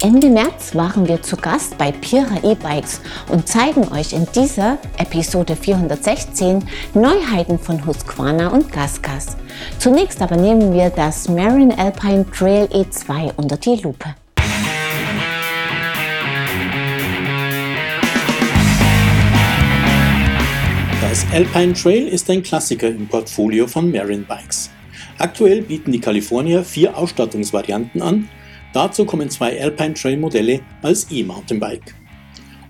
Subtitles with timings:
[0.00, 3.00] Ende März waren wir zu Gast bei Pira E-Bikes
[3.32, 9.36] und zeigen euch in dieser Episode 416 Neuheiten von Husqvarna und Gasgas.
[9.80, 14.14] Zunächst aber nehmen wir das Marin Alpine Trail E2 unter die Lupe.
[21.00, 24.70] Das Alpine Trail ist ein Klassiker im Portfolio von Marin Bikes.
[25.18, 28.28] Aktuell bieten die Kalifornier vier Ausstattungsvarianten an
[28.72, 31.94] Dazu kommen zwei Alpine Trail Modelle als E-Mountainbike.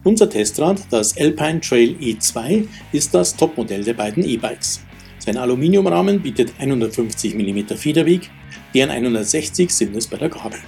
[0.04, 4.80] Unser Testrad, das Alpine Trail E2, ist das Topmodell der beiden E-Bikes.
[5.18, 8.30] Sein Aluminiumrahmen bietet 150 mm Federweg,
[8.74, 10.60] deren 160 sind es bei der Gabel.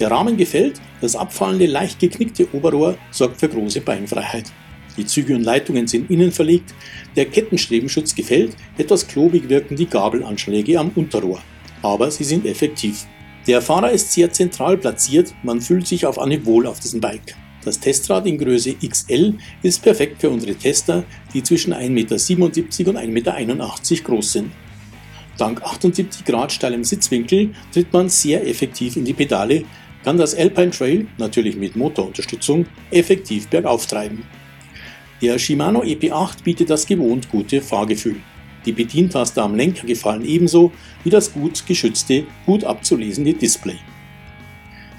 [0.00, 4.52] Der Rahmen gefällt, das abfallende, leicht geknickte Oberrohr sorgt für große Beinfreiheit.
[4.96, 6.74] Die Züge und Leitungen sind innen verlegt,
[7.14, 11.40] der Kettenstrebenschutz gefällt, etwas klobig wirken die Gabelanschläge am Unterrohr,
[11.82, 13.06] aber sie sind effektiv.
[13.48, 17.34] Der Fahrer ist sehr zentral platziert, man fühlt sich auf Anhieb wohl auf diesem Bike.
[17.64, 22.98] Das Testrad in Größe XL ist perfekt für unsere Tester, die zwischen 1,77 Meter und
[22.98, 24.52] 1,81 Meter groß sind.
[25.38, 29.64] Dank 78 Grad steilem Sitzwinkel tritt man sehr effektiv in die Pedale,
[30.04, 34.24] kann das Alpine Trail, natürlich mit Motorunterstützung, effektiv bergauf treiben.
[35.22, 38.16] Der Shimano EP8 bietet das gewohnt gute Fahrgefühl.
[38.68, 43.78] Die Bedientaste am Lenker gefallen ebenso wie das gut geschützte, gut abzulesende Display.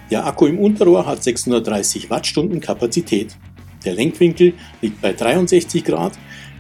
[0.09, 3.37] Der Akku im Unterrohr hat 630 Wattstunden Kapazität.
[3.85, 6.13] Der Lenkwinkel liegt bei 63 Grad,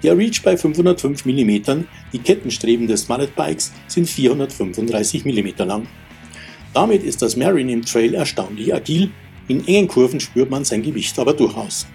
[0.03, 5.87] der Reach bei 505 mm, die Kettenstreben des Mallet Bikes sind 435 mm lang.
[6.75, 9.09] Damit ist das Marin im Trail erstaunlich agil,
[9.47, 11.87] in engen Kurven spürt man sein Gewicht aber durchaus.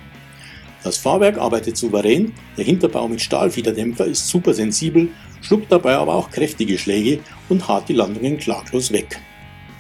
[0.85, 5.09] Das Fahrwerk arbeitet souverän, der Hinterbau mit Stahlfederdämpfer ist super sensibel,
[5.41, 9.19] schluckt dabei aber auch kräftige Schläge und hart die Landungen klaglos weg.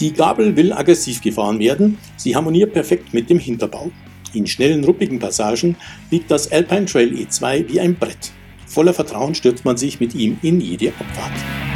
[0.01, 3.93] Die Gabel will aggressiv gefahren werden, sie harmoniert perfekt mit dem Hinterbau.
[4.33, 5.77] In schnellen, ruppigen Passagen
[6.11, 8.33] liegt das Alpine Trail E2 wie ein Brett.
[8.67, 11.74] Voller Vertrauen stürzt man sich mit ihm in jede Abfahrt.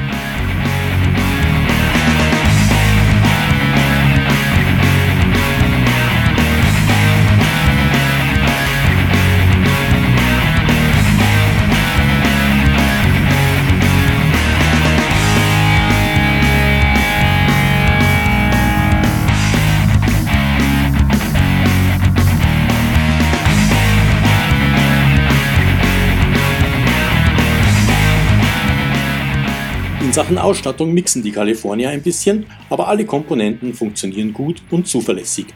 [30.18, 35.46] Sachen Ausstattung mixen die California ein bisschen, aber alle Komponenten funktionieren gut und zuverlässig.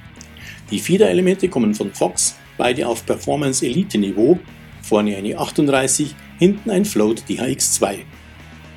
[0.71, 4.39] Die Federelemente kommen von Fox, beide auf Performance Elite Niveau,
[4.81, 7.97] vorne eine 38, hinten ein Float DHX2.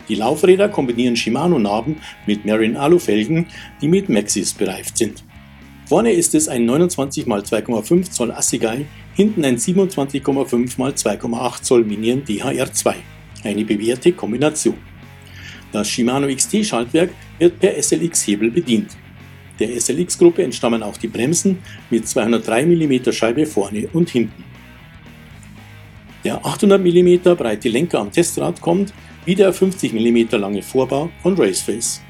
[0.10, 3.46] Die Laufräder kombinieren Shimano-Narben mit Marin Alu-Felgen,
[3.80, 5.24] die mit Maxis bereift sind.
[5.86, 11.84] Vorne ist es ein 29 x 2,5 Zoll Assegai, hinten ein 27,5 x 2,8 Zoll
[11.84, 12.96] Minion DHR2.
[13.44, 14.95] Eine bewährte Kombination.
[15.72, 18.96] Das Shimano XT-Schaltwerk wird per SLX-Hebel bedient.
[19.60, 21.60] Der SLX-Gruppe entstammen auch die Bremsen
[21.90, 24.44] mit 203 mm Scheibe vorne und hinten.
[26.24, 28.94] Der 800 mm breite Lenker am Testrad kommt,
[29.26, 32.02] wie der 50 mm lange Vorbau von Raceface.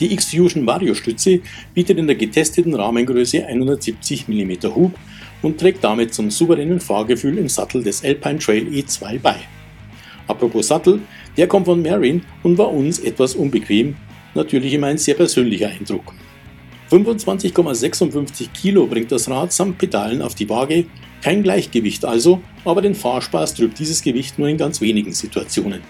[0.00, 1.40] Die X-Fusion Vario-Stütze
[1.74, 4.92] bietet in der getesteten Rahmengröße 170 mm Hub
[5.42, 9.36] und trägt damit zum souveränen Fahrgefühl im Sattel des Alpine Trail E2 bei.
[10.28, 11.00] Apropos Sattel,
[11.36, 13.96] der kommt von Marin und war uns etwas unbequem,
[14.34, 16.14] natürlich immer ein sehr persönlicher Eindruck.
[16.90, 20.86] 25,56 Kilo bringt das Rad samt Pedalen auf die Waage,
[21.22, 25.80] kein Gleichgewicht also, aber den Fahrspaß trübt dieses Gewicht nur in ganz wenigen Situationen.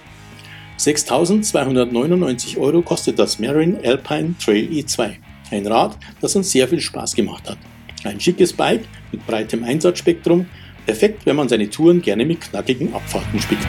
[0.79, 5.17] 6.299 Euro kostet das Marin Alpine Trail E2.
[5.51, 7.59] Ein Rad, das uns sehr viel Spaß gemacht hat.
[8.05, 10.47] Ein schickes Bike mit breitem Einsatzspektrum,
[10.87, 13.67] perfekt, wenn man seine Touren gerne mit knackigen Abfahrten spickt.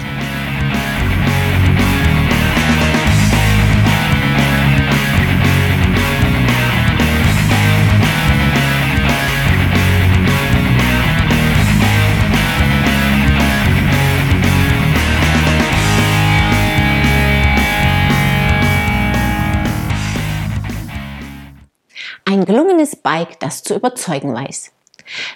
[22.31, 24.71] Ein gelungenes Bike, das zu überzeugen weiß.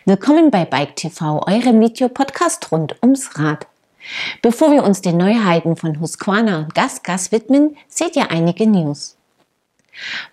[0.06, 3.66] Willkommen bei Bike TV, eurem Video-Podcast rund ums Rad.
[4.44, 9.18] Bevor wir uns den Neuheiten von Husqvarna und Gasgas widmen, seht ihr einige News.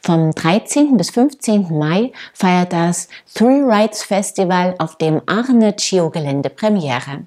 [0.02, 0.98] Vom 13.
[0.98, 1.78] bis 15.
[1.78, 7.24] Mai feiert das Thrill Rides Festival auf dem Aachener Geo-Gelände Premiere.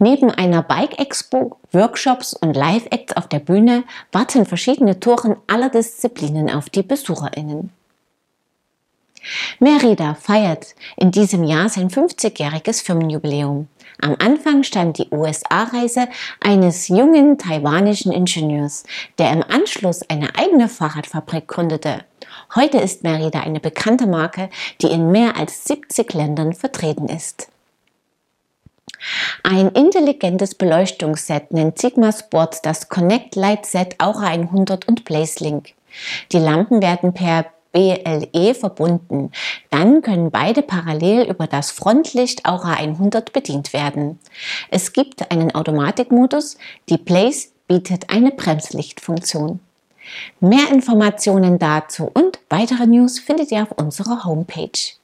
[0.00, 6.50] Neben einer Bike Expo, Workshops und Live-Acts auf der Bühne warten verschiedene Touren aller Disziplinen
[6.50, 7.70] auf die BesucherInnen.
[9.58, 13.68] Merida feiert in diesem Jahr sein 50-jähriges Firmenjubiläum.
[14.00, 16.08] Am Anfang stand die USA-Reise
[16.40, 18.84] eines jungen taiwanischen Ingenieurs,
[19.18, 22.04] der im Anschluss eine eigene Fahrradfabrik gründete.
[22.54, 24.50] Heute ist Merida eine bekannte Marke,
[24.82, 27.48] die in mehr als 70 Ländern vertreten ist.
[29.42, 35.74] Ein intelligentes Beleuchtungsset nennt Sigma Sports das Connect Light Set Aura 100 und BlazeLink.
[36.32, 37.46] Die Lampen werden per
[37.76, 39.30] BLE verbunden.
[39.68, 44.18] Dann können beide parallel über das Frontlicht Aura 100 bedient werden.
[44.70, 46.56] Es gibt einen Automatikmodus.
[46.88, 49.60] Die Blaze bietet eine Bremslichtfunktion.
[50.40, 54.94] Mehr Informationen dazu und weitere News findet ihr auf unserer Homepage.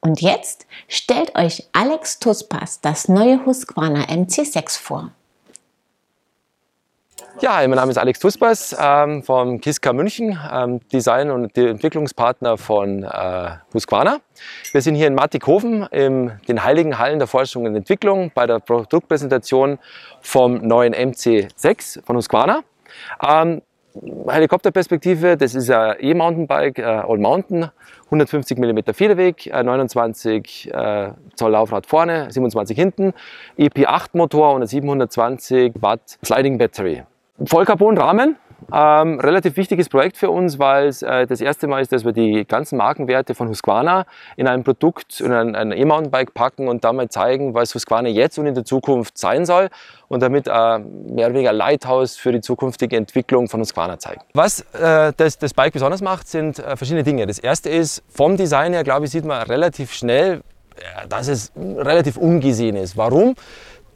[0.00, 5.12] Und jetzt stellt euch Alex Tuspas das neue Husqvarna MC6 vor.
[7.40, 13.02] Ja, mein Name ist Alex Tuspas ähm, vom KISKA München, ähm, Design- und Entwicklungspartner von
[13.02, 14.20] äh, Husqvarna.
[14.72, 18.60] Wir sind hier in Mattighofen in den heiligen Hallen der Forschung und Entwicklung bei der
[18.60, 19.78] Produktpräsentation
[20.22, 22.62] vom neuen MC6 von Husqvarna.
[23.22, 23.60] Ähm,
[24.28, 27.70] Helikopterperspektive, das ist ein E-Mountainbike, äh, All Mountain,
[28.06, 33.12] 150 mm Federweg, äh, 29 äh, Zoll Laufrad vorne, 27 hinten,
[33.58, 37.04] EP8 Motor und ein 720 Watt Sliding Battery.
[37.44, 38.36] Vollcarbon-Rahmen,
[38.72, 42.12] ähm, relativ wichtiges Projekt für uns, weil es äh, das erste Mal ist, dass wir
[42.12, 44.06] die ganzen Markenwerte von Husqvarna
[44.36, 48.54] in ein Produkt, in ein, E-Mountainbike packen und damit zeigen, was Husqvarna jetzt und in
[48.54, 49.68] der Zukunft sein soll
[50.08, 54.22] und damit äh, mehr oder weniger Lighthouse für die zukünftige Entwicklung von Husqvarna zeigen.
[54.32, 57.26] Was äh, das, das Bike besonders macht, sind äh, verschiedene Dinge.
[57.26, 60.40] Das erste ist, vom Design her, glaube ich, sieht man relativ schnell,
[61.08, 62.96] dass es relativ ungesehen ist.
[62.98, 63.34] Warum?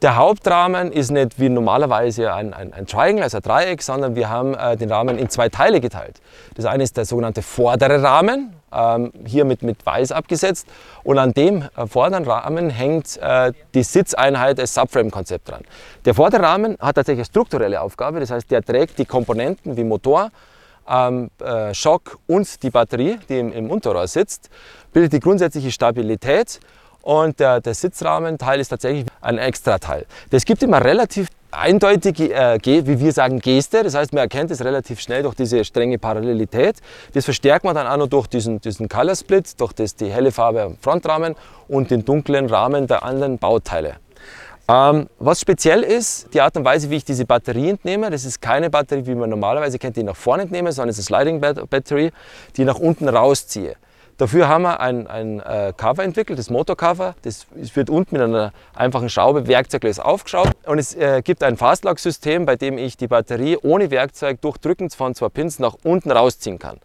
[0.01, 4.31] Der Hauptrahmen ist nicht wie normalerweise ein, ein, ein Triangle, also ein Dreieck, sondern wir
[4.31, 6.21] haben äh, den Rahmen in zwei Teile geteilt.
[6.55, 10.67] Das eine ist der sogenannte vordere Rahmen, ähm, hier mit, mit weiß abgesetzt.
[11.03, 15.61] Und an dem äh, vorderen Rahmen hängt äh, die Sitzeinheit des Subframe-Konzept dran.
[16.03, 19.83] Der vordere Rahmen hat tatsächlich eine strukturelle Aufgabe, das heißt, der trägt die Komponenten wie
[19.83, 20.31] Motor,
[20.89, 24.49] ähm, äh, Schock und die Batterie, die im, im Unterrohr sitzt,
[24.93, 26.59] bildet die grundsätzliche Stabilität
[27.01, 30.05] und der, der Sitzrahmenteil ist tatsächlich ein Extrateil.
[30.29, 33.83] Das gibt immer relativ eindeutige, äh, wie wir sagen, Geste.
[33.83, 36.77] Das heißt, man erkennt es relativ schnell durch diese strenge Parallelität.
[37.13, 40.31] Das verstärkt man dann auch noch durch diesen, diesen Color Split, durch das, die helle
[40.31, 41.35] Farbe am Frontrahmen
[41.67, 43.95] und den dunklen Rahmen der anderen Bauteile.
[44.69, 48.41] Ähm, was speziell ist, die Art und Weise, wie ich diese Batterie entnehme, das ist
[48.41, 51.67] keine Batterie, wie man normalerweise kennt, die nach vorne entnehme, sondern es ist eine Sliding
[51.69, 52.11] Battery,
[52.55, 53.75] die nach unten rausziehe.
[54.21, 57.15] Dafür haben wir ein, ein äh, Cover entwickelt, das Motorcover.
[57.23, 60.67] Das wird unten mit einer einfachen Schraube werkzeuglos aufgeschraubt.
[60.67, 64.91] Und es äh, gibt ein Fastlock-System, bei dem ich die Batterie ohne Werkzeug durch Drücken
[64.91, 66.77] von zwei Pins nach unten rausziehen kann.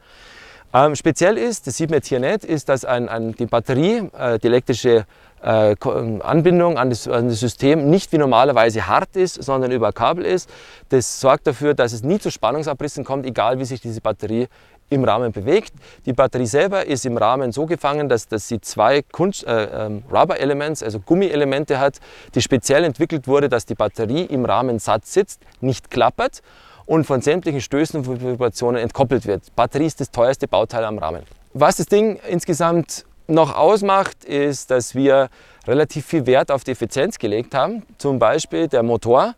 [0.72, 4.08] Ähm, speziell ist, das sieht man jetzt hier nicht, ist, dass ein, ein, die Batterie,
[4.18, 5.04] äh, die elektrische
[5.46, 10.50] Anbindung an das, an das, System nicht wie normalerweise hart ist, sondern über Kabel ist.
[10.88, 14.48] Das sorgt dafür, dass es nie zu Spannungsabrissen kommt, egal wie sich diese Batterie
[14.90, 15.72] im Rahmen bewegt.
[16.04, 20.02] Die Batterie selber ist im Rahmen so gefangen, dass, dass sie zwei Kunst, äh, ähm,
[20.10, 21.98] Rubber Elements, also Gummielemente hat,
[22.34, 26.42] die speziell entwickelt wurde, dass die Batterie im Rahmen satt sitzt, nicht klappert
[26.86, 29.54] und von sämtlichen Stößen und Vibrationen entkoppelt wird.
[29.56, 31.22] Batterie ist das teuerste Bauteil am Rahmen.
[31.52, 35.28] Was das Ding insgesamt noch ausmacht, ist, dass wir
[35.66, 37.82] relativ viel Wert auf die Effizienz gelegt haben.
[37.98, 39.34] Zum Beispiel der Motor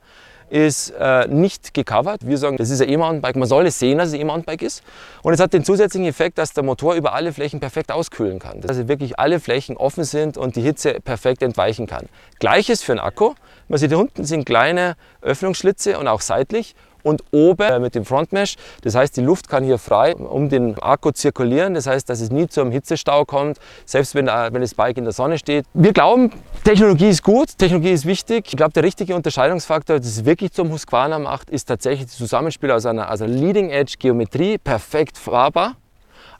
[0.50, 2.26] ist äh, nicht gecovert.
[2.26, 3.36] Wir sagen, das ist ein E-Mountainbike.
[3.36, 4.82] Man soll es sehen, dass es ein E-Mountainbike ist.
[5.22, 8.60] Und es hat den zusätzlichen Effekt, dass der Motor über alle Flächen perfekt auskühlen kann.
[8.60, 12.06] Dass also wirklich alle Flächen offen sind und die Hitze perfekt entweichen kann.
[12.38, 13.34] Gleiches für den Akku.
[13.68, 16.74] Man sieht, hier unten sind kleine Öffnungsschlitze und auch seitlich
[17.08, 18.56] und oben äh, mit dem Frontmesh.
[18.82, 21.74] Das heißt, die Luft kann hier frei um den Akku zirkulieren.
[21.74, 24.98] Das heißt, dass es nie zu einem Hitzestau kommt, selbst wenn, äh, wenn das Bike
[24.98, 25.64] in der Sonne steht.
[25.74, 26.30] Wir glauben,
[26.64, 28.46] Technologie ist gut, Technologie ist wichtig.
[28.48, 32.70] Ich glaube, der richtige Unterscheidungsfaktor, das es wirklich zum Husqvarna macht, ist tatsächlich das Zusammenspiel
[32.70, 35.76] aus einer, einer Leading-Edge-Geometrie, perfekt fahrbar,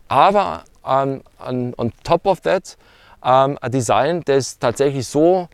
[0.09, 2.77] aber um, on, on top of that
[3.21, 5.49] um, ein Design, das tatsächlich so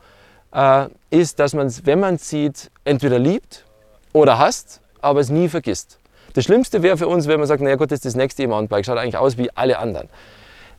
[0.52, 3.64] äh, ist, dass man es, wenn man es sieht, entweder liebt
[4.12, 5.98] oder hasst aber es nie vergisst.
[6.34, 8.84] Das Schlimmste wäre für uns, wenn man sagt, naja gut, das ist das nächste E-Mountainbike,
[8.84, 10.08] schaut eigentlich aus wie alle anderen.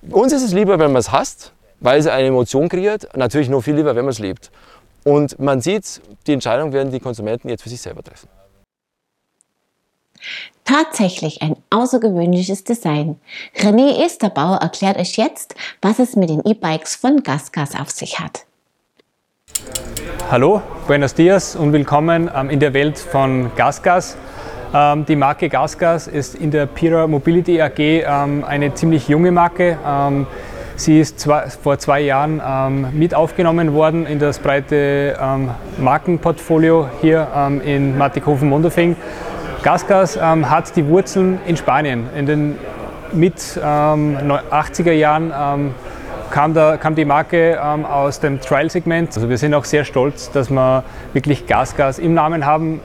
[0.10, 3.16] Uns ist es lieber, wenn man es hasst, weil es eine Emotion kreiert.
[3.16, 4.52] Natürlich noch viel lieber, wenn man es liebt.
[5.04, 8.28] Und man sieht, die Entscheidung werden die Konsumenten jetzt für sich selber treffen.
[10.64, 13.20] Tatsächlich ein außergewöhnliches Design.
[13.56, 18.46] René Esterbauer erklärt euch jetzt, was es mit den E-Bikes von GasGas auf sich hat.
[20.32, 24.18] Hallo, buenos dias und willkommen ähm, in der Welt von GasGas.
[24.74, 29.78] Ähm, die Marke GasGas ist in der Pira Mobility AG ähm, eine ziemlich junge Marke.
[30.78, 31.30] Sie ist
[31.62, 32.42] vor zwei Jahren
[32.92, 35.18] mit aufgenommen worden in das breite
[35.78, 37.30] Markenportfolio hier
[37.64, 38.98] in Mattighofen-Mondofing.
[39.64, 42.10] GasGas hat die Wurzeln in Spanien.
[42.14, 42.58] In den
[43.14, 45.32] mit 80er Jahren
[46.32, 49.16] kam, da, kam die Marke ähm, aus dem Trial-Segment.
[49.16, 52.82] Also wir sind auch sehr stolz, dass wir wirklich Gasgas im Namen haben.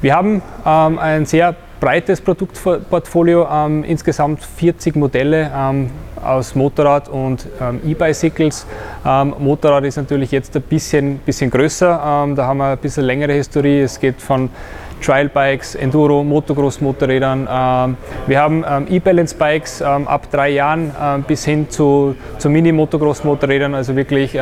[0.00, 5.90] Wir haben ähm, ein sehr breites Produktportfolio, ähm, insgesamt 40 Modelle ähm,
[6.24, 8.66] aus Motorrad und ähm, E-Bicycles.
[9.04, 11.88] Ähm, Motorrad ist natürlich jetzt ein bisschen, bisschen größer,
[12.34, 13.80] da haben wir ein bisschen längere Historie.
[13.80, 14.48] Es geht von
[15.00, 17.48] Trial-Bikes, Enduro, Motocross-Motorrädern.
[17.50, 20.92] Ähm, wir haben ähm, E-Balance-Bikes ähm, ab drei Jahren
[21.26, 23.74] bis hin zu, zu Mini-Motocross-Motorrädern.
[23.74, 24.38] Also wirklich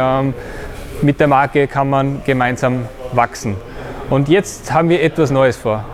[1.03, 3.57] mit der Marke kann man gemeinsam wachsen.
[4.11, 5.85] Und jetzt haben wir etwas Neues vor.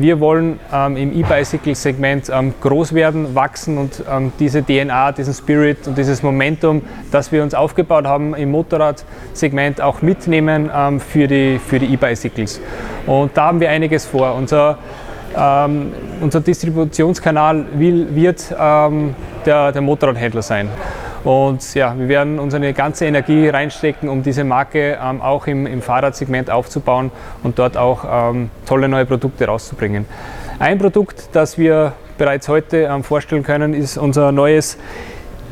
[0.00, 5.88] Wir wollen ähm, im E-Bicycle-Segment ähm, groß werden, wachsen und ähm, diese DNA, diesen Spirit
[5.88, 11.58] und dieses Momentum, das wir uns aufgebaut haben im Motorrad-Segment, auch mitnehmen ähm, für die
[11.58, 12.60] für die E-Bicycles.
[13.06, 14.36] Und da haben wir einiges vor.
[14.36, 14.78] Unser,
[15.36, 20.68] ähm, unser Distributionskanal will, wird ähm, der, der Motorradhändler sein.
[21.24, 25.82] Und ja, wir werden unsere ganze Energie reinstecken, um diese Marke ähm, auch im, im,
[25.82, 27.10] Fahrradsegment aufzubauen
[27.42, 30.06] und dort auch ähm, tolle neue Produkte rauszubringen.
[30.58, 34.78] Ein Produkt, das wir bereits heute ähm, vorstellen können, ist unser neues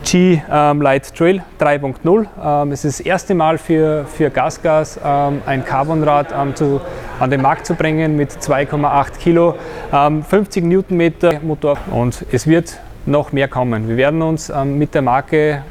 [0.05, 2.27] G ähm, Light Trail 3.0.
[2.63, 6.81] Ähm, es ist das erste Mal für, für Gasgas ähm, ein Carbonrad zu,
[7.19, 9.57] an den Markt zu bringen mit 2,8 Kilo,
[9.91, 13.89] 50 Newtonmeter Motor und es wird noch mehr kommen.
[13.89, 15.63] Wir werden uns ähm, mit der Marke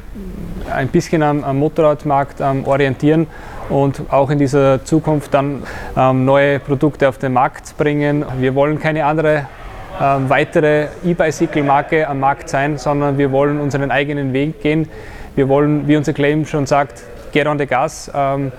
[0.72, 3.26] ein bisschen am, am Motorradmarkt ähm, orientieren
[3.68, 5.62] und auch in dieser Zukunft dann
[5.96, 8.24] ähm, neue Produkte auf den Markt bringen.
[8.38, 9.46] Wir wollen keine andere
[10.00, 14.88] ähm, weitere E-Bicycle-Marke am Markt sein, sondern wir wollen unseren eigenen Weg gehen.
[15.34, 17.02] Wir wollen, wie unser Claim schon sagt,
[17.32, 18.10] get on the gas.
[18.14, 18.52] Ähm,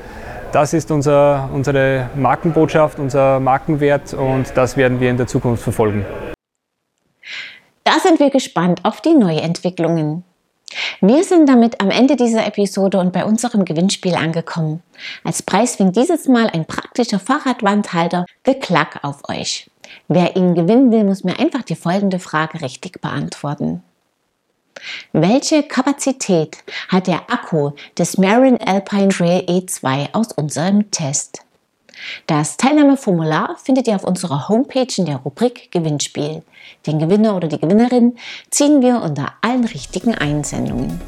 [0.52, 6.06] das ist unser, unsere Markenbotschaft, unser Markenwert und das werden wir in der Zukunft verfolgen.
[7.88, 10.26] Da sind wir gespannt auf die Neuentwicklungen.
[11.00, 14.84] Wir sind damit am Ende dieser Episode und bei unserem Gewinnspiel angekommen.
[15.24, 19.72] Als Preis winkt dieses Mal ein praktischer Fahrradwandhalter The Klack auf euch.
[20.10, 23.82] Wer ihn gewinnen will, muss mir einfach die folgende Frage richtig beantworten.
[25.14, 26.58] Welche Kapazität
[26.90, 31.47] hat der Akku des Marin Alpine Trail E2 aus unserem Test?
[32.26, 36.44] Das Teilnahmeformular findet ihr auf unserer Homepage in der Rubrik Gewinnspiel.
[36.86, 38.18] Den Gewinner oder die Gewinnerin
[38.50, 41.00] ziehen wir unter allen richtigen Einsendungen.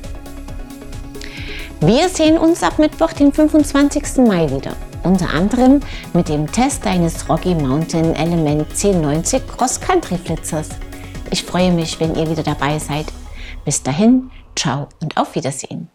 [1.81, 4.25] Wir sehen uns ab Mittwoch, den 25.
[4.27, 4.75] Mai wieder.
[5.03, 5.79] Unter anderem
[6.13, 10.69] mit dem Test eines Rocky Mountain Element 1090 Cross Country Flitzers.
[11.31, 13.05] Ich freue mich, wenn ihr wieder dabei seid.
[13.63, 15.89] Bis dahin, ciao und auf Wiedersehen.